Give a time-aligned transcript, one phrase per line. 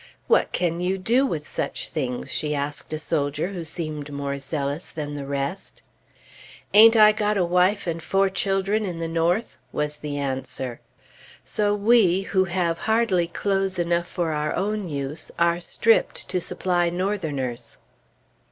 [0.25, 4.89] "What can you do with such things?" she asked a soldier who seemed more zealous
[4.89, 5.83] than the rest.
[6.73, 10.81] "Ain't I got a wife and four children in the North?" was the answer.
[11.45, 16.89] So we, who have hardly clothes enough for our own use, are stripped to supply
[16.89, 17.77] Northerners!